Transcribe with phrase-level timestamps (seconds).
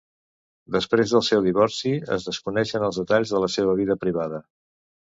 [0.75, 4.45] Després del seu divorci, es desconeixen els detalls de la seva vida privada.